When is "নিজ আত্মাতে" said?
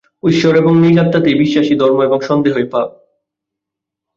0.81-1.29